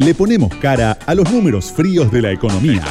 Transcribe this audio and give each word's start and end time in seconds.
Le 0.00 0.14
ponemos 0.14 0.54
cara 0.54 0.96
a 1.04 1.14
los 1.14 1.30
números 1.30 1.70
fríos 1.70 2.10
de 2.10 2.22
la 2.22 2.32
economía. 2.32 2.82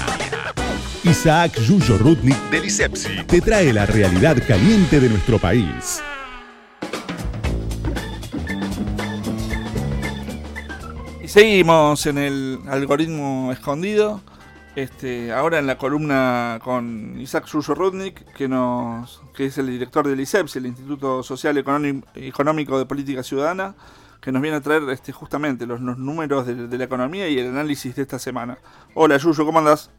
Isaac 1.03 1.59
Yuyo 1.59 1.97
Rudnik 1.97 2.37
del 2.51 2.65
ISEPSI 2.65 3.23
te 3.25 3.41
trae 3.41 3.73
la 3.73 3.87
realidad 3.87 4.37
caliente 4.47 4.99
de 4.99 5.09
nuestro 5.09 5.39
país. 5.39 6.03
Y 11.23 11.27
seguimos 11.27 12.05
en 12.05 12.19
el 12.19 12.59
algoritmo 12.67 13.51
escondido. 13.51 14.21
Este, 14.75 15.31
ahora 15.31 15.57
en 15.57 15.65
la 15.65 15.79
columna 15.79 16.59
con 16.63 17.19
Isaac 17.19 17.47
Yuyo 17.47 17.73
Rudnik, 17.73 18.23
que, 18.33 18.47
nos, 18.47 19.23
que 19.35 19.47
es 19.47 19.57
el 19.57 19.65
director 19.65 20.07
del 20.07 20.19
ISEPSI, 20.19 20.59
el 20.59 20.67
Instituto 20.67 21.23
Social 21.23 21.57
Económico 21.57 22.77
de 22.77 22.85
Política 22.85 23.23
Ciudadana 23.23 23.73
que 24.21 24.31
nos 24.31 24.41
viene 24.41 24.57
a 24.57 24.61
traer 24.61 24.83
este, 24.89 25.11
justamente 25.11 25.65
los, 25.65 25.79
números 25.79 26.45
de, 26.45 26.77
la 26.77 26.83
economía 26.83 27.29
y 27.29 27.39
el 27.39 27.47
análisis 27.47 27.95
de 27.95 28.01
esta 28.01 28.19
semana. 28.19 28.57
Hola 28.93 29.17
Yuyo, 29.17 29.45
¿cómo 29.45 29.59
andás? 29.59 29.89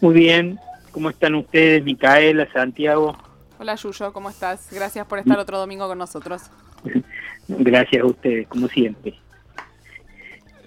Muy 0.00 0.14
bien, 0.14 0.58
¿cómo 0.92 1.10
están 1.10 1.34
ustedes, 1.34 1.84
Micaela, 1.84 2.50
Santiago? 2.52 3.16
Hola 3.58 3.74
Yuyo, 3.74 4.12
¿cómo 4.12 4.30
estás? 4.30 4.68
Gracias 4.72 5.06
por 5.06 5.18
estar 5.18 5.38
otro 5.38 5.58
domingo 5.58 5.86
con 5.88 5.98
nosotros. 5.98 6.42
Gracias 7.48 8.02
a 8.02 8.06
ustedes, 8.06 8.48
como 8.48 8.68
siempre. 8.68 9.18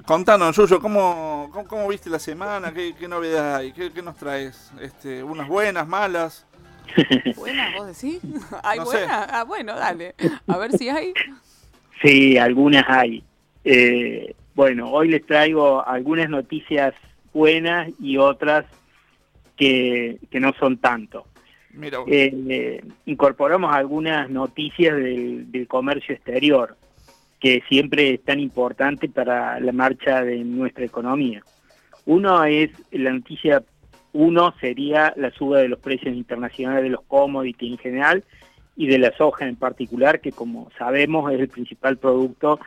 Contanos, 0.06 0.56
Yuyo, 0.56 0.82
¿cómo, 0.82 1.50
cómo, 1.68 1.88
viste 1.88 2.10
la 2.10 2.20
semana? 2.20 2.74
¿Qué, 2.74 2.94
qué 3.00 3.08
novedades 3.08 3.74
hay? 3.76 3.90
¿Qué, 3.92 4.02
nos 4.02 4.18
traes? 4.18 4.72
Este, 4.82 5.24
¿Unas 5.24 5.48
buenas, 5.48 5.88
malas? 5.88 6.46
¿Buenas, 7.38 7.74
vos 7.76 7.88
decís? 7.88 8.20
¿Hay 8.64 8.80
buenas? 8.80 9.28
Ah, 9.32 9.44
bueno, 9.46 9.76
dale. 9.76 10.16
A 10.48 10.58
ver 10.58 10.78
si 10.78 10.90
hay. 10.90 11.14
Sí, 12.04 12.38
algunas 12.38 12.86
hay. 12.88 13.24
Eh, 13.64 14.34
bueno, 14.56 14.92
hoy 14.92 15.10
les 15.10 15.26
traigo 15.26 15.86
algunas 15.86 16.30
noticias 16.30 16.94
buenas 17.34 17.92
y 18.00 18.18
otras 18.18 18.66
que, 19.56 20.18
no 20.34 20.54
son 20.60 20.78
tanto. 20.78 21.26
Eh, 22.08 22.84
incorporamos 23.06 23.74
algunas 23.74 24.30
noticias 24.30 24.96
del, 24.96 25.68
comercio 25.68 26.16
exterior, 26.16 26.76
que 27.40 27.64
siempre 27.70 28.16
es 28.16 28.24
tan 28.24 28.40
importante 28.40 29.08
para 29.08 29.60
la 29.60 29.72
marcha 29.72 30.24
de 30.24 30.44
nuestra 30.44 30.84
economía. 30.84 31.44
Uno 32.06 32.44
es, 32.44 32.72
la 32.92 33.14
noticia 33.14 33.64
uno 34.14 34.54
sería 34.60 35.14
la 35.16 35.32
suba 35.32 35.60
de 35.60 35.70
los 35.70 35.80
precios 35.80 36.14
internacionales 36.14 36.84
de 36.84 36.90
los 36.90 37.04
commodities 37.04 37.72
en 37.72 37.78
general, 37.78 38.24
y 38.76 38.88
de 38.88 38.98
la 38.98 39.16
soja 39.16 39.48
en 39.48 39.56
particular, 39.56 40.22
que 40.22 40.32
como 40.32 40.70
sabemos 40.78 41.32
es 41.32 41.40
el 41.40 41.50
principal 41.50 41.98
producto 41.98 42.60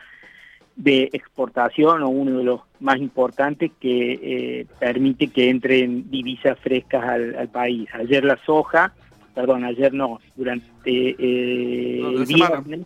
de 0.75 1.09
exportación 1.13 2.03
o 2.03 2.09
uno 2.09 2.39
de 2.39 2.43
los 2.43 2.61
más 2.79 2.97
importantes 2.97 3.71
que 3.79 4.19
eh, 4.21 4.67
permite 4.79 5.27
que 5.27 5.49
entren 5.49 6.09
divisas 6.11 6.59
frescas 6.59 7.03
al, 7.03 7.49
país. 7.49 7.87
Ayer 7.93 8.23
la 8.23 8.37
soja, 8.45 8.93
perdón, 9.33 9.63
ayer 9.63 9.93
no, 9.93 10.19
durante 10.35 10.65
eh, 10.85 12.01
el 12.01 12.25
viernes, 12.25 12.81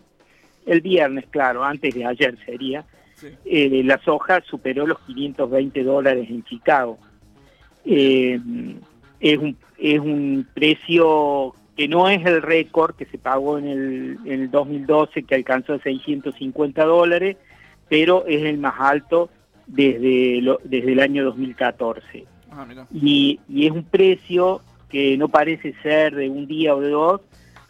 el 0.66 0.80
viernes, 0.80 1.24
claro, 1.30 1.64
antes 1.64 1.94
de 1.94 2.04
ayer 2.04 2.38
sería, 2.44 2.84
eh, 3.44 3.82
la 3.84 3.98
soja 3.98 4.40
superó 4.42 4.86
los 4.86 5.00
520 5.00 5.82
dólares 5.82 6.30
en 6.30 6.44
Chicago. 6.44 6.96
es, 7.84 8.40
un, 8.40 9.56
es 9.78 9.98
un 9.98 10.46
precio 10.54 11.54
que 11.80 11.88
no 11.88 12.10
es 12.10 12.22
el 12.26 12.42
récord 12.42 12.94
que 12.94 13.06
se 13.06 13.16
pagó 13.16 13.56
en 13.56 14.18
el, 14.26 14.50
2012, 14.50 15.22
que 15.22 15.34
alcanzó 15.34 15.78
650 15.78 16.84
dólares, 16.84 17.38
pero 17.88 18.26
es 18.26 18.44
el 18.44 18.58
más 18.58 18.74
alto 18.78 19.30
desde, 19.66 20.42
desde 20.64 20.92
el 20.92 21.00
año 21.00 21.24
2014. 21.24 22.26
Ah, 22.50 22.66
y, 22.92 23.40
es 23.50 23.70
un 23.70 23.84
precio 23.84 24.60
que 24.90 25.16
no 25.16 25.30
parece 25.30 25.72
ser 25.82 26.14
de 26.16 26.28
un 26.28 26.46
día 26.46 26.76
o 26.76 26.82
de 26.82 26.90
dos, 26.90 27.22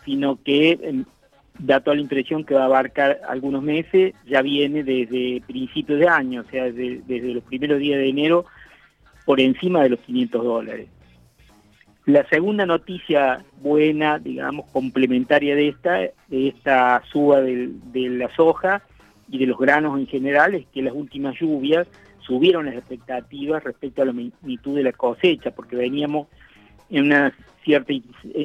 sino 0.04 0.42
que 0.42 0.72
em, 0.82 1.04
da 1.60 1.78
toda 1.78 1.94
la 1.94 2.02
impresión 2.02 2.42
que 2.42 2.54
va 2.54 2.62
a 2.62 2.64
abarcar 2.64 3.20
algunos 3.28 3.62
meses, 3.62 4.14
ya 4.26 4.42
viene 4.42 4.82
desde 4.82 5.40
principios 5.46 6.00
de 6.00 6.08
año, 6.08 6.40
o 6.40 6.50
sea, 6.50 6.64
desde, 6.64 7.00
desde 7.06 7.34
los 7.34 7.44
primeros 7.44 7.78
días 7.78 8.00
de 8.00 8.08
enero, 8.08 8.44
por 9.24 9.38
encima 9.38 9.84
de 9.84 9.90
los 9.90 10.00
500 10.00 10.42
dólares. 10.42 10.88
La 12.10 12.26
segunda 12.28 12.66
noticia 12.66 13.44
buena, 13.62 14.19
digamos, 14.19 14.66
complementaria 14.72 15.54
de 15.54 15.69
esta, 15.69 15.93
de 16.26 16.48
esta 16.48 17.04
suba 17.12 17.41
de, 17.41 17.71
la 17.94 18.28
soja 18.34 18.82
y 19.31 19.38
de 19.38 19.47
los 19.47 19.56
granos 19.56 19.97
en 19.97 20.09
general, 20.09 20.56
es 20.56 20.66
que 20.75 20.82
las 20.82 20.93
últimas 20.93 21.38
lluvias 21.38 21.87
subieron 22.19 22.66
las 22.66 22.75
expectativas 22.75 23.62
respecto 23.62 24.03
a 24.03 24.06
la 24.06 24.12
magnitud 24.12 24.75
de 24.75 24.82
la 24.82 24.93
cosecha, 24.93 25.53
porque 25.53 25.76
veníamos 25.76 26.26
en 26.88 27.04
una 27.04 27.32
cierta 27.62 27.93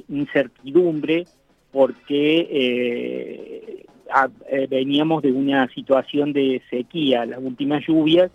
incertidumbre 0.10 1.26
porque 1.72 2.48
eh, 2.52 3.86
eh, 4.52 4.68
veníamos 4.70 5.24
de 5.24 5.32
una 5.32 5.68
situación 5.70 6.34
de 6.34 6.62
sequía. 6.70 7.26
Las 7.26 7.40
últimas 7.40 7.84
lluvias 7.88 8.30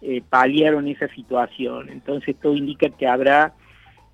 eh, 0.00 0.22
paliaron 0.26 0.88
esa 0.88 1.08
situación. 1.08 1.90
Entonces 1.90 2.34
todo 2.40 2.56
indica 2.56 2.88
que 2.88 3.06
habrá 3.06 3.52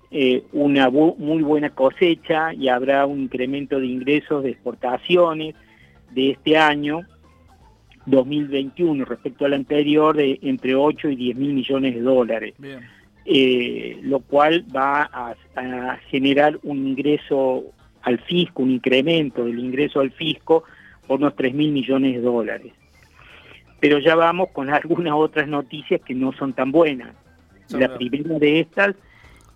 eh, 0.09 0.43
una 0.53 0.89
muy 0.89 1.43
buena 1.43 1.69
cosecha 1.69 2.53
y 2.53 2.69
habrá 2.69 3.05
un 3.05 3.21
incremento 3.21 3.79
de 3.79 3.87
ingresos 3.87 4.43
de 4.43 4.51
exportaciones 4.51 5.55
de 6.11 6.31
este 6.31 6.57
año 6.57 7.01
2021 8.05 9.03
respecto 9.03 9.45
al 9.45 9.53
anterior 9.53 10.15
de 10.15 10.39
entre 10.41 10.75
8 10.75 11.09
y 11.09 11.15
10 11.15 11.37
mil 11.37 11.53
millones 11.53 11.95
de 11.95 12.01
dólares. 12.01 12.53
Eh, 13.29 13.99
lo 14.03 14.21
cual 14.21 14.65
va 14.73 15.09
a, 15.11 15.35
generar 16.09 16.57
un 16.63 16.87
ingreso 16.87 17.65
al 18.01 18.19
fisco, 18.19 18.63
un 18.63 18.71
incremento 18.71 19.43
del 19.43 19.59
ingreso 19.59 19.99
al 19.99 20.11
fisco 20.11 20.63
por 21.05 21.19
unos 21.19 21.35
3 21.35 21.53
mil 21.53 21.73
millones 21.73 22.13
de 22.13 22.21
dólares. 22.21 22.71
Pero 23.81 23.99
ya 23.99 24.15
vamos 24.15 24.49
con 24.53 24.69
algunas 24.73 25.13
otras 25.13 25.49
noticias 25.49 25.99
que 25.99 26.15
no 26.15 26.31
son 26.31 26.53
tan 26.53 26.71
buenas. 26.71 27.13
La 27.71 27.93
primera 27.97 28.39
de 28.39 28.61
estas 28.61 28.95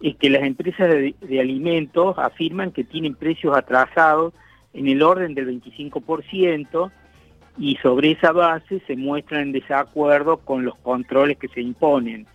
es 0.01 0.15
que 0.15 0.29
las 0.29 0.43
empresas 0.43 0.89
de, 0.89 1.39
alimentos 1.39 2.17
afirman 2.17 2.71
que 2.71 2.83
tienen 2.83 3.15
precios 3.15 3.55
atrasados 3.55 4.33
en 4.73 4.87
el 4.87 5.03
orden 5.03 5.35
del 5.35 5.61
25% 5.61 6.91
y 7.57 7.75
sobre 7.77 8.11
esa 8.11 8.31
base 8.31 8.81
se 8.87 8.95
muestran 8.95 9.41
en 9.41 9.51
desacuerdo 9.51 10.37
con 10.37 10.65
los 10.65 10.75
controles 10.77 11.37
que 11.37 11.49
se 11.49 11.61
imponen. 11.61 12.25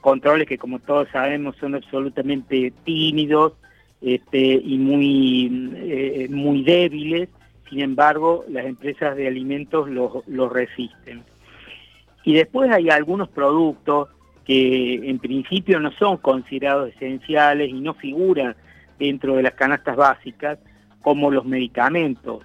Controles 0.00 0.48
que 0.48 0.58
como 0.58 0.78
todos 0.78 1.08
sabemos 1.10 1.56
son 1.56 1.74
absolutamente 1.74 2.72
tímidos 2.84 3.52
este, 4.00 4.60
y 4.64 4.78
muy, 4.78 5.72
eh, 5.76 6.28
muy 6.30 6.62
débiles, 6.62 7.28
sin 7.68 7.80
embargo 7.80 8.44
las 8.48 8.66
empresas 8.66 9.16
de 9.16 9.28
alimentos 9.28 9.88
los 9.88 10.52
resisten. 10.52 11.22
Y 12.24 12.34
después 12.34 12.70
hay 12.72 12.90
algunos 12.90 13.28
productos 13.28 14.08
que 14.46 15.10
en 15.10 15.18
principio 15.18 15.80
no 15.80 15.90
son 15.92 16.18
considerados 16.18 16.94
esenciales 16.94 17.68
y 17.68 17.80
no 17.80 17.94
figuran 17.94 18.54
dentro 18.98 19.34
de 19.34 19.42
las 19.42 19.54
canastas 19.54 19.96
básicas, 19.96 20.58
como 21.02 21.30
los 21.30 21.44
medicamentos, 21.44 22.44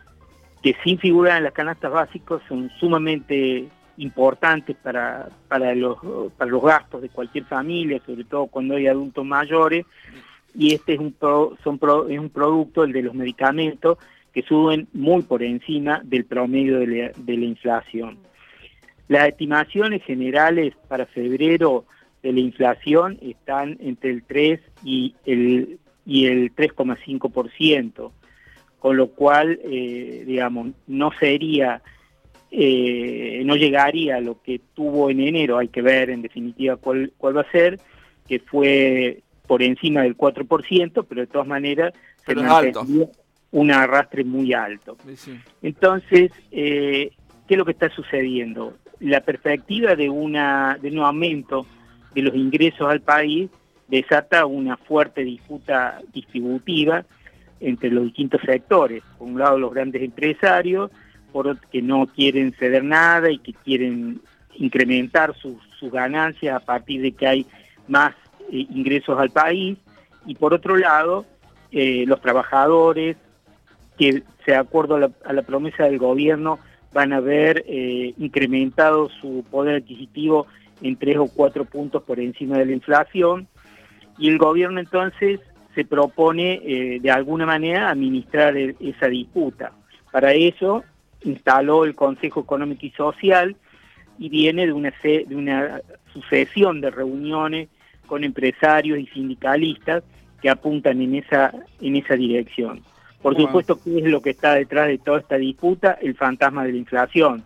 que 0.61 0.75
sin 0.83 0.97
figurar 0.99 1.37
en 1.37 1.45
las 1.45 1.53
canastas 1.53 1.91
básicas 1.91 2.41
son 2.47 2.69
sumamente 2.79 3.67
importantes 3.97 4.75
para, 4.81 5.29
para, 5.47 5.75
los, 5.75 5.97
para 6.37 6.49
los 6.49 6.63
gastos 6.63 7.03
de 7.03 7.09
cualquier 7.09 7.45
familia, 7.45 8.01
sobre 8.05 8.23
todo 8.23 8.47
cuando 8.47 8.75
hay 8.75 8.87
adultos 8.87 9.23
mayores, 9.23 9.85
y 10.55 10.73
este 10.73 10.93
es 10.93 10.99
un, 10.99 11.15
son 11.63 11.79
es 12.09 12.19
un 12.19 12.29
producto, 12.29 12.83
el 12.83 12.93
de 12.93 13.03
los 13.03 13.13
medicamentos, 13.13 13.97
que 14.33 14.41
suben 14.41 14.87
muy 14.93 15.21
por 15.21 15.43
encima 15.43 16.01
del 16.03 16.25
promedio 16.25 16.79
de 16.79 17.13
la 17.37 17.45
inflación. 17.45 18.17
Las 19.11 19.27
estimaciones 19.27 20.01
generales 20.05 20.73
para 20.87 21.05
febrero 21.05 21.83
de 22.23 22.31
la 22.31 22.39
inflación 22.39 23.17
están 23.21 23.77
entre 23.81 24.09
el 24.09 24.23
3 24.23 24.61
y 24.85 25.15
el, 25.25 25.79
y 26.05 26.27
el 26.27 26.55
3,5%, 26.55 28.09
con 28.79 28.95
lo 28.95 29.07
cual, 29.09 29.59
eh, 29.65 30.23
digamos, 30.25 30.69
no 30.87 31.11
sería, 31.19 31.81
eh, 32.51 33.41
no 33.43 33.57
llegaría 33.57 34.15
a 34.15 34.21
lo 34.21 34.41
que 34.41 34.61
tuvo 34.73 35.09
en 35.09 35.19
enero, 35.19 35.57
hay 35.57 35.67
que 35.67 35.81
ver 35.81 36.09
en 36.09 36.21
definitiva 36.21 36.77
cuál, 36.77 37.11
cuál 37.17 37.35
va 37.35 37.41
a 37.41 37.51
ser, 37.51 37.81
que 38.29 38.39
fue 38.39 39.23
por 39.45 39.61
encima 39.61 40.03
del 40.03 40.15
4%, 40.15 41.05
pero 41.05 41.19
de 41.19 41.27
todas 41.27 41.47
maneras 41.49 41.91
se 42.25 42.33
un 43.51 43.71
arrastre 43.71 44.23
muy 44.23 44.53
alto. 44.53 44.95
Entonces, 45.61 46.31
eh, 46.49 47.11
¿qué 47.45 47.55
es 47.55 47.57
lo 47.57 47.65
que 47.65 47.73
está 47.73 47.89
sucediendo? 47.89 48.77
La 49.01 49.21
perspectiva 49.21 49.95
de, 49.95 50.09
una, 50.09 50.77
de 50.81 50.89
un 50.89 50.99
aumento 50.99 51.65
de 52.13 52.21
los 52.21 52.35
ingresos 52.35 52.87
al 52.87 53.01
país 53.01 53.49
desata 53.87 54.45
una 54.45 54.77
fuerte 54.77 55.23
disputa 55.23 55.99
distributiva 56.13 57.03
entre 57.59 57.91
los 57.91 58.05
distintos 58.05 58.41
sectores. 58.45 59.03
Por 59.17 59.27
un 59.27 59.39
lado 59.39 59.59
los 59.59 59.73
grandes 59.73 60.01
empresarios, 60.01 60.91
por 61.31 61.47
otro 61.47 61.67
que 61.71 61.81
no 61.81 62.07
quieren 62.07 62.53
ceder 62.53 62.83
nada 62.83 63.31
y 63.31 63.39
que 63.39 63.53
quieren 63.53 64.21
incrementar 64.55 65.35
sus, 65.35 65.57
ganancias 65.91 66.55
a 66.55 66.59
partir 66.59 67.01
de 67.01 67.11
que 67.11 67.25
hay 67.25 67.45
más 67.87 68.13
eh, 68.51 68.67
ingresos 68.69 69.19
al 69.19 69.31
país 69.31 69.79
y 70.27 70.35
por 70.35 70.53
otro 70.53 70.77
lado 70.77 71.25
eh, 71.71 72.03
los 72.05 72.21
trabajadores 72.21 73.17
que 73.97 74.21
de 74.45 74.55
acuerdo 74.55 74.95
a 74.95 75.33
la, 75.33 75.41
promesa 75.41 75.85
del 75.85 75.97
gobierno 75.97 76.59
van 76.93 77.13
a 77.13 77.19
ver 77.19 77.63
eh, 77.67 78.13
incrementado 78.17 79.09
su 79.21 79.45
poder 79.49 79.75
adquisitivo 79.75 80.47
en 80.81 80.95
tres 80.95 81.17
o 81.17 81.27
cuatro 81.27 81.65
puntos 81.65 82.03
por 82.03 82.19
encima 82.19 82.57
de 82.57 82.65
la 82.65 82.73
inflación 82.73 83.47
y 84.17 84.29
el 84.29 84.37
gobierno 84.37 84.79
entonces 84.79 85.39
se 85.73 85.85
propone 85.85 86.99
de 87.01 87.11
alguna 87.11 87.45
manera 87.45 87.89
administrar 87.89 88.57
e, 88.57 88.75
esa 88.81 89.07
disputa. 89.07 89.71
Para 90.11 90.33
eso 90.33 90.83
instaló 91.23 91.85
el 91.85 91.95
Consejo 91.95 92.41
Económico 92.41 92.85
y 92.85 92.91
Social 92.91 93.55
y 94.19 94.29
viene 94.29 94.65
de 94.65 94.73
una, 94.73 94.93
de 95.01 95.35
una 95.35 95.81
sucesión 96.13 96.81
de 96.81 96.91
reuniones 96.91 97.69
con 98.05 98.23
empresarios 98.23 98.99
y 98.99 99.07
sindicalistas 99.07 100.03
que 100.41 100.49
apuntan 100.49 101.01
en 101.01 101.15
esa 101.15 102.15
dirección. 102.15 102.81
Por 103.21 103.35
supuesto, 103.35 103.79
¿qué 103.81 103.99
es 103.99 104.05
lo 104.05 104.21
que 104.21 104.31
está 104.31 104.55
detrás 104.55 104.87
de 104.87 104.97
toda 104.97 105.19
esta 105.19 105.37
disputa? 105.37 105.97
El 106.01 106.15
fantasma 106.15 106.63
de 106.63 106.71
la 106.71 106.77
inflación, 106.77 107.43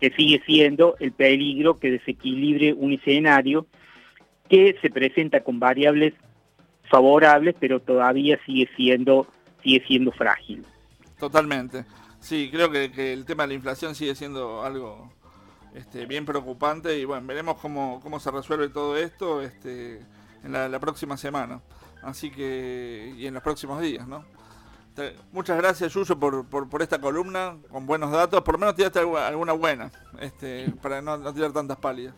que 0.00 0.10
sigue 0.10 0.42
siendo 0.44 0.96
el 0.98 1.12
peligro 1.12 1.78
que 1.78 1.90
desequilibre 1.90 2.72
un 2.72 2.92
escenario 2.92 3.66
que 4.48 4.76
se 4.82 4.90
presenta 4.90 5.42
con 5.42 5.60
variables 5.60 6.14
favorables, 6.90 7.54
pero 7.58 7.80
todavía 7.80 8.38
sigue 8.44 8.68
siendo, 8.76 9.26
sigue 9.62 9.84
siendo 9.86 10.12
frágil. 10.12 10.64
Totalmente. 11.18 11.84
Sí, 12.20 12.48
creo 12.50 12.70
que, 12.70 13.12
el 13.12 13.24
tema 13.24 13.44
de 13.44 13.48
la 13.48 13.54
inflación 13.54 13.94
sigue 13.94 14.14
siendo 14.14 14.62
algo 14.62 15.12
este, 15.74 16.06
bien 16.06 16.24
preocupante 16.24 16.98
y 16.98 17.04
bueno, 17.04 17.26
veremos 17.26 17.56
cómo, 17.60 18.00
cómo 18.02 18.18
se 18.18 18.30
resuelve 18.30 18.68
todo 18.68 18.96
esto 18.96 19.42
este, 19.42 20.00
en 20.42 20.52
la, 20.52 20.80
próxima 20.80 21.16
semana. 21.16 21.60
Así 22.02 22.30
que, 22.30 23.14
y 23.16 23.26
en 23.26 23.34
los 23.34 23.42
próximos 23.42 23.80
días, 23.80 24.06
¿no? 24.06 24.24
Muchas 25.32 25.58
gracias, 25.58 25.92
Yuyo, 25.92 26.18
por, 26.18 26.46
por, 26.46 26.82
esta 26.82 27.00
columna 27.00 27.56
con 27.70 27.86
buenos 27.86 28.10
datos. 28.10 28.42
Por 28.42 28.54
lo 28.54 28.58
menos 28.58 28.76
tiraste 28.76 29.00
alguna 29.00 29.52
buena, 29.52 29.90
este, 30.20 30.70
para 30.82 31.02
no, 31.02 31.32
tirar 31.32 31.52
tantas 31.52 31.76
pálidas. 31.78 32.14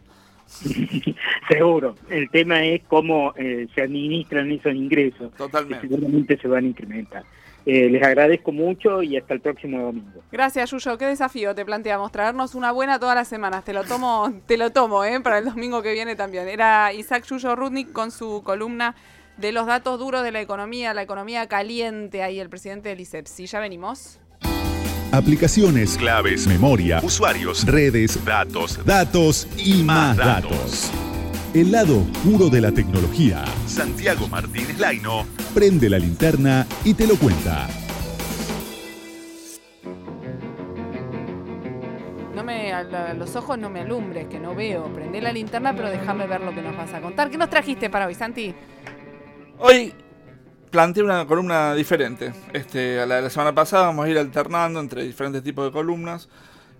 Seguro. 1.49 1.96
El 2.08 2.31
tema 2.31 2.64
es 2.64 2.82
cómo 2.84 3.32
eh, 3.37 3.67
se 3.75 3.82
administran 3.82 4.50
esos 4.52 4.75
ingresos. 4.75 5.32
Totalmente. 5.34 5.88
seguramente 5.88 6.37
se 6.38 6.49
van 6.49 6.64
a 6.64 6.69
incrementar. 6.69 7.25
Eh, 7.67 7.90
les 7.90 8.00
agradezco 8.00 8.52
mucho 8.52 9.02
y 9.02 9.17
hasta 9.17 9.34
el 9.34 9.40
próximo 9.40 9.82
domingo. 9.82 10.23
Gracias, 10.31 10.70
Yuyo. 10.70 10.96
Qué 10.99 11.06
desafío 11.06 11.52
te 11.52 11.64
planteamos, 11.64 12.12
traernos 12.12 12.55
una 12.55 12.70
buena 12.70 13.00
todas 13.00 13.17
las 13.17 13.26
semanas. 13.26 13.64
Te 13.64 13.73
lo 13.73 13.82
tomo, 13.82 14.32
te 14.46 14.56
lo 14.56 14.70
tomo, 14.70 15.05
¿eh? 15.05 15.20
Para 15.20 15.38
el 15.38 15.46
domingo 15.46 15.82
que 15.82 15.93
viene 15.93 16.14
también. 16.14 16.46
Era 16.49 16.93
Isaac 16.93 17.25
Yuyo 17.25 17.56
Rudnik 17.56 17.90
con 17.90 18.12
su 18.12 18.43
columna 18.44 18.94
de 19.36 19.52
los 19.52 19.66
datos 19.66 19.98
duros 19.98 20.22
de 20.22 20.32
la 20.32 20.40
economía, 20.40 20.94
la 20.94 21.02
economía 21.02 21.46
caliente, 21.46 22.22
ahí 22.22 22.40
el 22.40 22.48
presidente 22.48 22.88
del 22.88 23.00
ISEPSI. 23.00 23.46
Ya 23.46 23.60
venimos. 23.60 24.18
Aplicaciones, 25.12 25.96
claves, 25.96 26.46
memoria, 26.46 27.00
usuarios, 27.02 27.64
redes, 27.64 28.22
datos, 28.24 28.84
datos 28.84 29.46
y 29.56 29.82
más 29.82 30.16
datos. 30.16 30.90
El 31.54 31.72
lado 31.72 32.00
oscuro 32.00 32.50
de 32.50 32.60
la 32.60 32.72
tecnología. 32.72 33.44
Santiago 33.66 34.28
Martínez 34.28 34.78
Laino 34.78 35.24
prende 35.54 35.88
la 35.88 35.98
linterna 35.98 36.66
y 36.84 36.92
te 36.94 37.06
lo 37.06 37.16
cuenta. 37.16 37.66
No 42.34 42.44
me, 42.44 42.72
los 43.14 43.36
ojos 43.36 43.56
no 43.56 43.70
me 43.70 43.80
alumbres, 43.80 44.26
que 44.26 44.38
no 44.38 44.54
veo. 44.54 44.92
Prende 44.92 45.22
la 45.22 45.32
linterna, 45.32 45.74
pero 45.74 45.88
déjame 45.88 46.26
ver 46.26 46.42
lo 46.42 46.54
que 46.54 46.60
nos 46.60 46.76
vas 46.76 46.92
a 46.92 47.00
contar. 47.00 47.30
¿Qué 47.30 47.38
nos 47.38 47.48
trajiste 47.48 47.88
para 47.88 48.06
hoy, 48.06 48.14
Santi? 48.14 48.54
Hoy 49.58 49.94
planteé 50.70 51.02
una 51.02 51.26
columna 51.26 51.74
diferente. 51.74 52.32
Este, 52.52 53.00
a 53.00 53.06
la 53.06 53.16
de 53.16 53.22
la 53.22 53.30
semana 53.30 53.54
pasada 53.54 53.86
vamos 53.86 54.06
a 54.06 54.08
ir 54.08 54.18
alternando 54.18 54.80
entre 54.80 55.02
diferentes 55.02 55.42
tipos 55.42 55.64
de 55.64 55.72
columnas. 55.72 56.28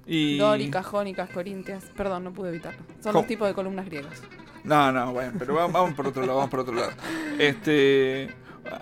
Y... 0.07 0.39
Dóricas, 0.39 0.87
jónicas, 0.87 1.31
corintias. 1.31 1.85
Perdón, 1.97 2.25
no 2.25 2.33
pude 2.33 2.51
evitarlo. 2.51 2.81
Son 3.03 3.15
los 3.15 3.27
tipos 3.27 3.49
de 3.49 3.55
columnas 3.55 3.87
griegas. 3.87 4.23
No, 4.65 4.91
no, 4.91 5.13
bueno, 5.13 5.33
pero 5.39 5.55
vamos, 5.55 5.95
por 5.95 6.09
otro 6.09 6.23
lado, 6.23 6.37
vamos 6.37 6.51
por 6.51 6.61
otro 6.61 6.75
lado. 6.75 6.93
Este, 7.39 8.29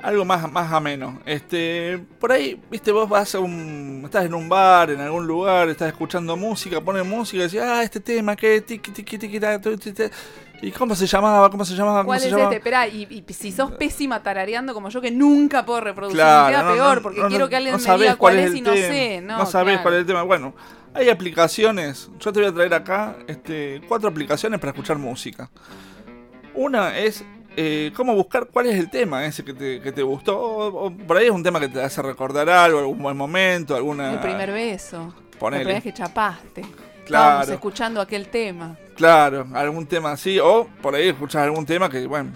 algo 0.03 0.25
más, 0.25 0.51
más 0.51 0.73
ameno. 0.73 1.21
Este, 1.27 1.99
por 2.19 2.33
ahí, 2.33 2.61
viste, 2.71 2.93
vos 2.93 3.09
vas 3.09 3.35
a 3.35 3.41
un, 3.41 4.03
estás 4.05 4.25
en 4.25 4.35
un 4.35 4.49
bar, 4.49 4.91
en 4.91 5.01
algún 5.01 5.27
lugar, 5.27 5.69
estás 5.69 5.89
escuchando 5.89 6.37
música, 6.37 6.81
pones 6.81 7.05
música 7.05 7.43
y 7.43 7.47
decís, 7.47 7.61
ah, 7.61 7.83
este 7.83 8.01
tema, 8.01 8.37
que 8.37 8.61
tiki, 8.61 8.91
tiki, 8.91 9.19
tiki, 9.19 9.41
¿Y 10.63 10.71
cómo 10.71 10.95
se 10.95 11.07
llamaba? 11.07 11.51
¿Cómo 11.51 11.65
se 11.65 11.75
llamaba? 11.75 12.05
¿Cuál 12.05 12.19
es 12.19 12.33
este? 12.33 12.57
Esperá, 12.57 12.87
y, 12.87 13.25
si 13.29 13.53
sos 13.53 13.73
pésima 13.73 14.23
tarareando 14.23 14.73
como 14.73 14.89
yo, 14.89 15.01
que 15.01 15.11
nunca 15.11 15.65
puedo 15.67 15.81
reproducir, 15.81 16.19
me 16.19 16.51
queda 16.51 16.73
peor, 16.73 17.03
porque 17.03 17.21
quiero 17.29 17.49
que 17.49 17.57
alguien 17.57 17.77
me 17.77 17.99
diga 17.99 18.17
cuál, 18.17 18.39
es, 18.39 18.55
y 18.55 18.61
no 18.61 18.73
sé. 18.73 19.21
No, 19.21 19.39
no 19.39 19.47
sabés 19.47 19.81
cuál 19.81 19.95
es 19.95 20.01
el 20.01 20.07
tema. 20.07 20.23
Bueno, 20.23 20.55
hay 20.95 21.11
aplicaciones, 21.11 22.09
yo 22.19 22.33
te 22.33 22.41
voy 22.41 22.49
a 22.49 22.55
traer 22.55 22.73
acá 22.73 23.17
este, 23.27 23.83
cuatro 23.89 24.09
aplicaciones 24.09 24.61
para 24.61 24.71
escuchar 24.71 24.97
música. 24.97 25.51
Una 26.55 26.97
es 26.97 27.25
eh, 27.57 27.93
cómo 27.95 28.15
buscar 28.15 28.47
cuál 28.47 28.67
es 28.67 28.79
el 28.79 28.91
tema 28.91 29.25
ese 29.25 29.45
que 29.45 29.55
te, 29.55 29.81
que 29.81 29.93
te 29.93 30.03
gustó. 30.03 30.39
O, 30.39 30.91
por 30.91 31.17
ahí 31.17 31.27
es 31.27 31.33
un 31.33 31.43
tema 31.43 31.61
que 31.61 31.69
te 31.69 31.83
hace 31.83 32.03
recordar 32.03 32.49
algo, 32.49 32.79
algún 32.79 33.03
buen 33.03 33.17
momento, 33.17 33.77
alguna... 33.77 34.13
El 34.13 34.21
primer 34.21 34.53
beso. 34.53 35.15
Ponele. 35.39 35.65
La 35.65 35.69
primera 35.69 35.75
vez 35.75 35.83
que 35.83 35.93
chapaste. 35.93 36.63
Claro. 36.63 37.03
Estábamos 37.05 37.49
escuchando 37.49 38.01
aquel 38.01 38.29
tema. 38.29 38.77
Claro, 38.97 39.47
algún 39.53 39.87
tema 39.87 40.13
así. 40.13 40.39
O 40.39 40.69
por 40.81 40.95
ahí 40.95 41.09
escuchas 41.09 41.43
algún 41.43 41.67
tema 41.67 41.89
que, 41.89 42.07
bueno... 42.07 42.33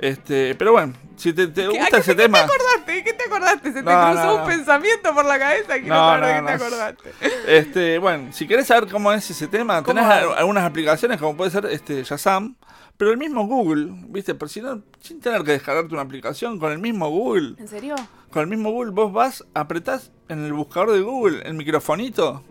Este, 0.00 0.54
pero 0.54 0.72
bueno, 0.72 0.94
si 1.16 1.32
te, 1.32 1.46
gusta 1.46 1.98
ese 1.98 2.14
tema. 2.14 2.42
¿Qué 2.42 2.46
te 2.46 2.54
acordaste? 2.54 3.04
¿Qué 3.04 3.12
te 3.14 3.24
acordaste? 3.24 3.72
Se 3.72 3.82
te 3.82 3.90
cruzó 3.90 4.36
un 4.36 4.46
pensamiento 4.46 5.12
por 5.12 5.24
la 5.24 5.38
cabeza 5.40 5.74
que 5.74 5.82
no, 5.82 6.18
no, 6.18 6.26
qué 6.26 6.42
te 6.46 6.52
acordaste. 6.52 7.10
Este, 7.48 7.98
bueno, 7.98 8.32
si 8.32 8.46
querés 8.46 8.68
saber 8.68 8.88
cómo 8.88 9.12
es 9.12 9.28
ese 9.28 9.48
tema, 9.48 9.82
tenés 9.82 10.04
algunas 10.04 10.64
aplicaciones 10.64 11.18
como 11.18 11.36
puede 11.36 11.50
ser 11.50 11.66
este 11.66 12.04
Shazam, 12.04 12.54
pero 12.98 13.12
el 13.12 13.16
mismo 13.16 13.46
Google, 13.46 13.94
¿viste? 14.08 14.34
Pero 14.34 14.48
si 14.48 14.60
no, 14.60 14.82
sin 15.00 15.20
tener 15.20 15.42
que 15.44 15.52
descargarte 15.52 15.94
una 15.94 16.02
aplicación, 16.02 16.58
con 16.58 16.72
el 16.72 16.78
mismo 16.78 17.08
Google. 17.08 17.54
¿En 17.58 17.68
serio? 17.68 17.94
Con 18.30 18.42
el 18.42 18.48
mismo 18.48 18.70
Google 18.70 18.90
vos 18.90 19.12
vas, 19.12 19.46
apretás 19.54 20.10
en 20.28 20.44
el 20.44 20.52
buscador 20.52 20.92
de 20.92 21.00
Google 21.00 21.42
el 21.44 21.54
microfonito, 21.54 22.44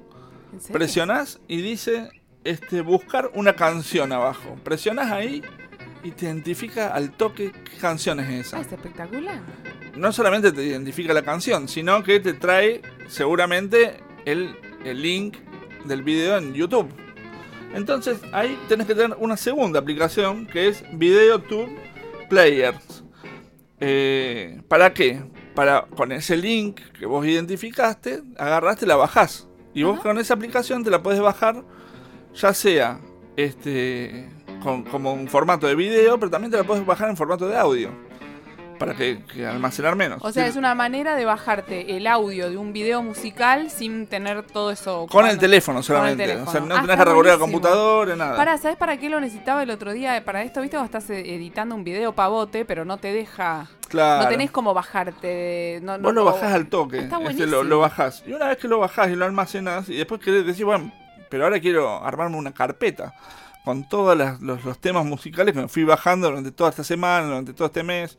¿En 0.52 0.62
serio? 0.62 0.74
presionás 0.74 1.40
y 1.48 1.62
dice 1.62 2.10
este 2.46 2.82
buscar 2.82 3.30
una 3.36 3.56
canción 3.56 4.12
abajo. 4.14 4.58
Presionás 4.64 5.12
ahí 5.12 5.44
y 6.04 6.12
te 6.12 6.25
identifica 6.25 6.94
al 6.94 7.12
toque 7.12 7.51
qué 7.51 7.77
canción 7.77 8.20
es 8.22 8.48
esa. 8.48 8.58
Ah, 8.58 8.62
es 8.62 8.72
espectacular. 8.72 9.42
No 9.98 10.13
solamente 10.13 10.54
te 10.54 10.63
identifica 10.63 11.13
la 11.13 11.24
canción, 11.24 11.68
sino 11.68 12.04
que 12.04 12.22
te 12.22 12.34
trae 12.34 12.82
seguramente 13.08 13.98
el, 14.25 14.56
link 14.84 15.38
del 15.86 16.04
video 16.04 16.38
en 16.38 16.54
YouTube. 16.54 16.88
Entonces 17.74 18.19
ahí 18.31 18.57
tenés 18.67 18.88
que 18.88 18.95
tener 18.95 19.17
una 19.19 19.38
segunda 19.38 19.79
aplicación 19.79 20.47
que 20.47 20.67
es 20.67 20.83
VideoTube 20.93 21.69
Players. 22.29 23.03
Eh, 23.79 24.62
¿Para 24.67 24.93
qué? 24.93 25.24
Para 25.53 25.83
con 25.95 26.12
ese 26.12 26.38
link 26.38 26.79
que 27.00 27.05
vos 27.05 27.25
identificaste, 27.25 28.24
agarraste, 28.38 28.86
la 28.86 28.95
bajás. 28.95 29.47
Y 29.74 29.83
vos 29.83 30.00
con 30.00 30.17
esa 30.17 30.33
aplicación 30.33 30.83
te 30.83 30.89
la 30.89 31.03
puedes 31.03 31.19
bajar, 31.19 31.63
ya 32.33 32.53
sea 32.53 33.00
este 33.36 34.29
como 34.91 35.13
un 35.13 35.27
formato 35.27 35.67
de 35.67 35.75
video, 35.75 36.19
pero 36.19 36.31
también 36.31 36.51
te 36.51 36.57
la 36.57 36.63
puedes 36.63 36.86
bajar 36.86 37.09
en 37.09 37.17
formato 37.17 37.47
de 37.47 37.57
audio. 37.57 38.07
Para 38.77 38.96
que, 38.96 39.22
almacenar 39.46 39.96
menos. 39.96 40.19
O 40.24 40.31
sea, 40.31 40.48
es 40.48 40.55
una 40.55 40.75
manera 40.75 41.15
de 41.15 41.25
bajarte 41.25 41.98
el 41.98 42.07
audio 42.07 42.50
de 42.50 42.57
un 42.57 42.74
video 42.74 43.01
musical 43.01 43.69
sin 43.69 44.07
tener 44.07 44.43
todo 44.43 44.72
eso. 44.72 45.07
Con 45.10 45.27
el 45.27 45.38
teléfono 45.38 45.81
solamente. 45.84 46.36
O 46.38 46.51
sea, 46.51 46.62
no 46.62 46.75
ah, 46.75 46.81
tenés 46.81 46.98
que 46.98 47.05
recorrer 47.05 47.34
el 47.34 47.39
computador, 47.39 48.15
nada. 48.17 48.36
Para, 48.36 48.57
¿sabes 48.57 48.77
para 48.77 48.98
qué 48.98 49.10
lo 49.10 49.19
necesitaba 49.19 49.63
el 49.63 49.69
otro 49.69 49.93
día? 49.93 50.24
Para 50.24 50.43
esto, 50.43 50.62
viste, 50.62 50.77
vos 50.77 50.86
estás 50.86 51.10
editando 51.10 51.75
un 51.75 51.84
video 51.84 52.13
pavote, 52.13 52.65
pero 52.65 52.86
no 52.86 52.98
te 52.98 53.12
deja. 53.12 53.67
Claro. 53.88 54.24
No 54.24 54.29
tenés 54.29 54.51
como 54.51 54.74
bajarte. 54.74 55.79
No, 55.81 55.98
vos 56.00 56.13
lo 56.13 56.25
bajás 56.25 56.53
al 56.53 56.67
toque. 56.67 57.00
Está 57.00 57.22
este, 57.29 57.48
lo, 57.48 57.63
lo, 57.63 57.79
bajás. 57.79 58.24
Y 58.27 58.34
una 58.34 58.48
vez 58.48 58.57
que 58.57 58.67
lo 58.67 58.79
bajás 58.79 59.10
y 59.10 59.15
lo 59.15 59.25
almacenas, 59.25 59.89
y 59.89 59.96
después 59.96 60.22
querés 60.22 60.46
decir, 60.46 60.65
bueno, 60.65 60.91
pero 61.29 61.46
ahora 61.46 61.60
quiero 61.60 62.03
armarme 62.03 62.38
una 62.38 62.53
carpeta 62.53 63.13
con 63.67 63.88
todos 63.89 64.17
los, 64.39 64.79
temas 64.79 65.05
musicales 65.05 65.53
que 65.53 65.60
me 65.60 65.67
fui 65.67 65.84
bajando 65.84 66.29
durante 66.29 66.51
toda 66.51 66.69
esta 66.69 66.86
semana, 66.86 67.27
durante 67.27 67.51
todo 67.51 67.65
este 67.65 67.84
mes. 67.84 68.17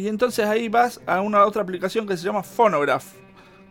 Y 0.00 0.08
entonces 0.08 0.46
ahí 0.46 0.70
vas 0.70 0.98
a 1.04 1.20
una 1.20 1.44
otra 1.44 1.60
aplicación 1.60 2.06
que 2.06 2.16
se 2.16 2.24
llama 2.24 2.42
Phonograph. 2.42 3.04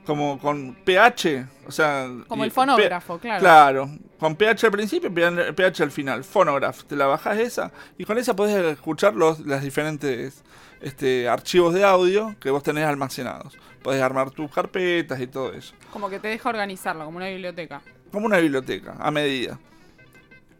Como 0.05 0.37
con 0.37 0.75
PH, 0.85 1.47
o 1.65 1.71
sea... 1.71 2.07
Como 2.27 2.43
el 2.43 2.51
fonógrafo, 2.51 3.17
claro. 3.17 3.39
Claro, 3.39 3.89
con 4.19 4.35
PH 4.35 4.67
al 4.67 4.71
principio 4.71 5.09
y 5.09 5.53
PH 5.53 5.81
al 5.81 5.89
final. 5.89 6.23
Phonograph, 6.23 6.83
te 6.83 6.95
la 6.95 7.07
bajas 7.07 7.39
esa 7.39 7.71
y 7.97 8.05
con 8.05 8.19
esa 8.19 8.35
podés 8.35 8.63
escuchar 8.63 9.15
los 9.15 9.39
las 9.39 9.63
diferentes 9.63 10.43
este, 10.81 11.27
archivos 11.27 11.73
de 11.73 11.83
audio 11.83 12.35
que 12.39 12.51
vos 12.51 12.61
tenés 12.61 12.85
almacenados. 12.85 13.57
Podés 13.81 14.03
armar 14.03 14.29
tus 14.29 14.51
carpetas 14.51 15.19
y 15.19 15.25
todo 15.25 15.51
eso. 15.53 15.73
Como 15.91 16.11
que 16.11 16.19
te 16.19 16.27
deja 16.27 16.47
organizarlo, 16.47 17.05
como 17.05 17.17
una 17.17 17.27
biblioteca. 17.27 17.81
como 18.11 18.27
una 18.27 18.37
biblioteca, 18.37 18.97
a 18.99 19.09
medida. 19.09 19.57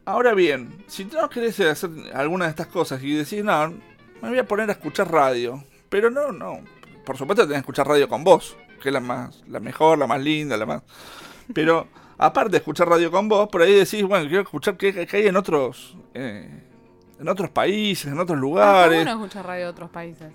Ahora 0.03 0.33
bien, 0.33 0.83
si 0.88 1.05
tú 1.05 1.17
no 1.17 1.29
querés 1.29 1.59
hacer 1.59 1.91
alguna 2.15 2.45
de 2.45 2.51
estas 2.51 2.67
cosas 2.67 3.03
y 3.03 3.13
decís, 3.13 3.43
no, 3.43 3.71
me 4.21 4.29
voy 4.29 4.39
a 4.39 4.47
poner 4.47 4.69
a 4.69 4.73
escuchar 4.73 5.11
radio, 5.11 5.63
pero 5.89 6.09
no, 6.09 6.31
no, 6.31 6.59
por 7.05 7.17
supuesto 7.17 7.43
tenés 7.43 7.57
que 7.57 7.59
escuchar 7.61 7.88
radio 7.88 8.07
con 8.07 8.23
vos, 8.23 8.55
que 8.81 8.89
es 8.89 8.93
la 8.93 8.99
más, 8.99 9.43
la 9.47 9.59
mejor, 9.59 9.97
la 9.97 10.07
más 10.07 10.21
linda, 10.21 10.57
la 10.57 10.65
más... 10.65 10.83
Pero 11.53 11.88
aparte 12.17 12.51
de 12.51 12.57
escuchar 12.57 12.88
radio 12.88 13.11
con 13.11 13.27
vos, 13.27 13.49
por 13.49 13.61
ahí 13.61 13.73
decís, 13.73 14.03
bueno, 14.03 14.27
quiero 14.27 14.43
escuchar 14.43 14.77
qué, 14.77 15.07
hay 15.11 15.27
en 15.27 15.35
otros... 15.35 15.97
Eh, 16.13 16.65
en 17.19 17.27
otros 17.27 17.49
países, 17.49 18.09
en 18.09 18.17
otros 18.17 18.39
lugares. 18.39 19.03
no 19.03 19.11
escuchar 19.11 19.45
radio 19.45 19.65
de 19.65 19.71
otros 19.71 19.89
países? 19.89 20.31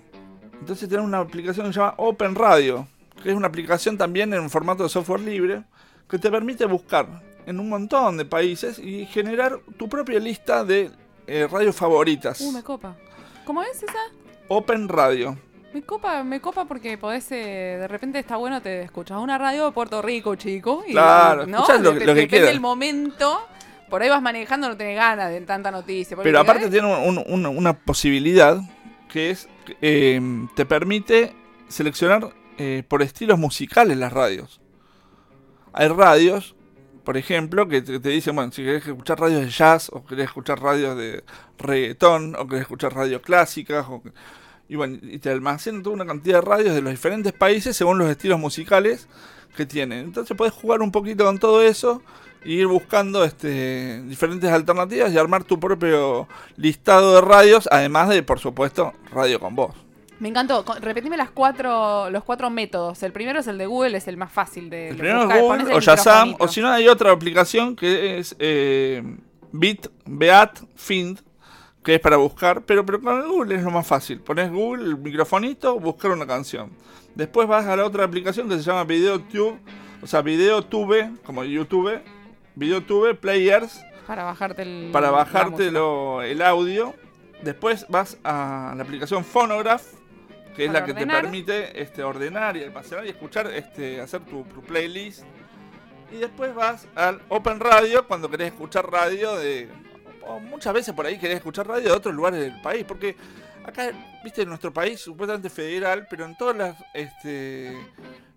Entonces 0.59 0.87
tenés 0.87 1.03
una 1.03 1.19
aplicación 1.19 1.65
que 1.67 1.73
se 1.73 1.79
llama 1.79 1.95
Open 1.97 2.35
Radio, 2.35 2.87
que 3.21 3.29
es 3.29 3.35
una 3.35 3.47
aplicación 3.47 3.97
también 3.97 4.33
en 4.33 4.49
formato 4.49 4.83
de 4.83 4.89
software 4.89 5.21
libre, 5.21 5.63
que 6.07 6.19
te 6.19 6.29
permite 6.29 6.65
buscar 6.65 7.23
en 7.45 7.59
un 7.59 7.69
montón 7.69 8.17
de 8.17 8.25
países 8.25 8.79
y 8.79 9.05
generar 9.05 9.59
tu 9.77 9.89
propia 9.89 10.19
lista 10.19 10.63
de 10.63 10.91
eh, 11.27 11.47
radios 11.51 11.75
favoritas. 11.75 12.41
Uh, 12.41 12.51
me 12.51 12.63
copa. 12.63 12.95
¿Cómo 13.45 13.61
es 13.61 13.83
esa? 13.83 13.93
Open 14.47 14.89
Radio. 14.89 15.37
Me 15.73 15.81
copa, 15.83 16.23
me 16.23 16.39
copa 16.39 16.65
porque 16.65 16.97
podés, 16.97 17.31
eh, 17.31 17.77
de 17.79 17.87
repente 17.87 18.17
está 18.17 18.37
bueno, 18.37 18.61
te 18.61 18.81
escuchas 18.81 19.17
una 19.19 19.37
radio 19.37 19.65
de 19.65 19.71
Puerto 19.71 20.01
Rico, 20.01 20.35
chico. 20.35 20.83
Y, 20.87 20.91
claro, 20.91 21.45
¿no? 21.45 21.65
lo, 21.79 21.93
que 21.93 22.05
Depende 22.05 22.47
del 22.47 22.61
momento. 22.61 23.39
Por 23.89 24.01
ahí 24.01 24.09
vas 24.09 24.21
manejando, 24.21 24.67
no 24.67 24.75
tenés 24.75 24.95
ganas 24.95 25.29
de 25.29 25.41
tanta 25.41 25.69
noticia. 25.71 26.17
Pero 26.17 26.39
aparte 26.39 26.69
tiene 26.69 26.87
una 26.87 27.73
posibilidad 27.73 28.59
que 29.11 29.29
es, 29.31 29.47
eh, 29.81 30.19
te 30.55 30.65
permite 30.65 31.33
seleccionar 31.67 32.31
eh, 32.57 32.83
por 32.87 33.01
estilos 33.01 33.37
musicales 33.37 33.97
las 33.97 34.11
radios. 34.11 34.61
Hay 35.73 35.89
radios, 35.89 36.54
por 37.05 37.15
ejemplo, 37.17 37.67
que 37.69 37.81
te, 37.81 37.99
dicen, 37.99 38.35
bueno, 38.35 38.51
si 38.51 38.63
querés 38.63 38.85
escuchar 38.85 39.19
radios 39.19 39.41
de 39.41 39.49
jazz, 39.49 39.89
o 39.93 40.05
querés 40.05 40.25
escuchar 40.25 40.61
radios 40.61 40.97
de 40.97 41.23
reggaetón, 41.57 42.35
o 42.35 42.47
querés 42.47 42.63
escuchar 42.63 42.93
radios 42.93 43.21
clásicas, 43.21 43.85
y 44.67 44.75
bueno, 44.75 44.97
y 45.01 45.19
te 45.19 45.29
almacenan 45.29 45.83
toda 45.83 45.95
una 45.95 46.05
cantidad 46.05 46.39
de 46.39 46.41
radios 46.41 46.75
de 46.75 46.81
los 46.81 46.91
diferentes 46.91 47.31
países 47.31 47.77
según 47.77 47.99
los 47.99 48.09
estilos 48.09 48.39
musicales 48.39 49.07
que 49.55 49.65
tienen. 49.65 49.99
Entonces 49.99 50.35
puedes 50.35 50.53
jugar 50.53 50.81
un 50.81 50.91
poquito 50.91 51.23
con 51.23 51.37
todo 51.37 51.61
eso 51.61 52.01
y 52.43 52.55
ir 52.55 52.67
buscando 52.67 53.23
este, 53.23 54.01
diferentes 54.03 54.49
alternativas 54.51 55.11
y 55.13 55.17
armar 55.17 55.43
tu 55.43 55.59
propio 55.59 56.27
listado 56.57 57.15
de 57.15 57.21
radios, 57.21 57.69
además 57.71 58.09
de, 58.09 58.23
por 58.23 58.39
supuesto, 58.39 58.93
radio 59.11 59.39
con 59.39 59.55
voz. 59.55 59.84
Me 60.19 60.29
encantó. 60.29 60.63
Repetime 60.79 61.17
las 61.17 61.31
cuatro, 61.31 62.09
los 62.09 62.23
cuatro 62.23 62.49
métodos. 62.49 63.03
El 63.03 63.11
primero 63.11 63.39
es 63.39 63.47
el 63.47 63.57
de 63.57 63.65
Google, 63.65 63.97
es 63.97 64.07
el 64.07 64.17
más 64.17 64.31
fácil 64.31 64.69
de, 64.69 64.89
el 64.89 64.97
primero 64.97 65.29
Es 65.29 65.41
Google, 65.41 65.75
o 65.75 65.79
Shazam, 65.79 66.35
o 66.39 66.47
si 66.47 66.61
no 66.61 66.69
hay 66.69 66.87
otra 66.87 67.11
aplicación 67.11 67.75
que 67.75 68.17
es 68.17 68.35
eh, 68.39 69.03
Bit, 69.51 69.87
Beat, 70.05 70.59
Find, 70.75 71.19
que 71.83 71.95
es 71.95 71.99
para 71.99 72.17
buscar, 72.17 72.63
pero, 72.63 72.85
pero 72.85 73.01
con 73.01 73.27
Google 73.27 73.55
es 73.55 73.63
lo 73.63 73.71
más 73.71 73.85
fácil. 73.85 74.21
Pones 74.21 74.51
Google, 74.51 74.85
el 74.85 74.97
microfonito, 74.97 75.79
buscar 75.79 76.11
una 76.11 76.25
canción. 76.25 76.71
Después 77.13 77.47
vas 77.47 77.65
a 77.65 77.75
la 77.75 77.85
otra 77.85 78.03
aplicación 78.03 78.49
que 78.49 78.55
se 78.55 78.63
llama 78.63 78.83
VideoTube, 78.83 79.59
o 80.01 80.07
sea, 80.07 80.21
VideoTube, 80.21 81.21
como 81.23 81.43
YouTube, 81.43 82.01
VideoTube 82.55 83.15
Players. 83.15 83.81
Para 84.07 84.23
bajarte 84.23 84.61
el, 84.61 84.89
para 84.91 85.11
bajarte 85.11 85.67
el 85.67 86.41
audio. 86.41 86.93
Después 87.41 87.85
vas 87.89 88.17
a 88.23 88.73
la 88.75 88.83
aplicación 88.83 89.23
Phonograph, 89.23 89.83
que 90.55 90.65
es 90.65 90.71
la 90.71 90.85
que 90.85 90.93
te 90.93 91.05
permite 91.05 91.81
este, 91.81 92.03
ordenar 92.03 92.55
y 92.57 92.63
almacenar 92.63 93.05
y 93.05 93.09
escuchar, 93.09 93.47
este, 93.47 93.99
hacer 94.01 94.21
tu, 94.21 94.43
playlist. 94.45 95.23
Y 96.11 96.17
después 96.17 96.53
vas 96.55 96.87
al 96.95 97.21
Open 97.29 97.59
Radio 97.59 98.07
cuando 98.07 98.29
querés 98.29 98.47
escuchar 98.47 98.89
radio 98.89 99.35
de. 99.35 99.69
muchas 100.43 100.73
veces 100.73 100.93
por 100.93 101.05
ahí 101.05 101.17
querés 101.17 101.37
escuchar 101.37 101.67
radio 101.67 101.89
de 101.89 101.91
otros 101.91 102.15
lugares 102.15 102.39
del 102.39 102.61
país, 102.61 102.85
porque 102.87 103.15
acá, 103.65 103.91
viste, 104.23 104.43
en 104.43 104.49
nuestro 104.49 104.71
país, 104.71 104.99
supuestamente 104.99 105.49
federal, 105.49 106.07
pero 106.09 106.25
en 106.25 106.37
todas 106.37 106.55
las 106.55 106.77
este 106.93 107.75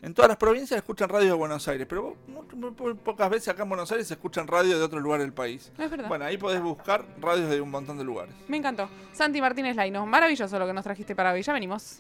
en 0.01 0.15
todas 0.15 0.29
las 0.29 0.37
provincias 0.37 0.79
escuchan 0.79 1.09
radio 1.09 1.27
de 1.27 1.33
Buenos 1.33 1.67
Aires, 1.67 1.87
pero 1.89 2.17
muy, 2.29 2.95
pocas 2.95 3.29
veces 3.29 3.49
acá 3.49 3.65
en 3.65 3.69
Buenos 3.69 3.91
Aires 3.91 4.07
se 4.07 4.15
escuchan 4.15 4.47
radio 4.47 4.79
de 4.79 4.85
otro 4.85 5.01
lugar 5.01 5.21
del 5.21 5.33
país. 5.33 5.73
Es 5.77 5.91
verdad. 5.91 6.09
Bueno, 6.09 6.25
ahí 6.25 6.39
podés 6.39 6.63
buscar 6.63 7.05
radios 7.21 7.51
de 7.51 7.61
un 7.61 7.71
montón 7.71 7.99
de 7.99 8.05
lugares. 8.05 8.33
Me 8.47 8.57
encantó. 8.57 8.89
Santi 9.13 9.41
Martínez 9.41 9.75
Laino, 9.75 10.07
maravilloso 10.07 10.57
lo 10.59 10.67
que 10.67 10.73
nos 10.73 10.85
trajiste 10.85 11.17
para 11.17 11.33
hoy. 11.33 11.43
Ya 11.43 11.53
venimos. 11.53 11.97